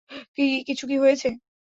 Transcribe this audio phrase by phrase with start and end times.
[0.67, 1.27] কিছু কি হয়েছে?